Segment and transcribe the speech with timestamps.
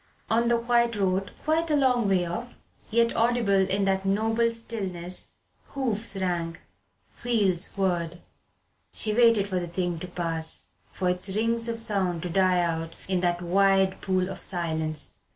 [0.31, 2.57] On the white road, quite a long way off,
[2.89, 5.27] yet audible in that noble stillness,
[5.75, 6.57] hoofs rang,
[7.23, 8.19] wheels whirred.
[8.93, 12.95] She waited for the thing to pass, for its rings of sound to die out
[13.07, 15.17] in that wide pool of silence.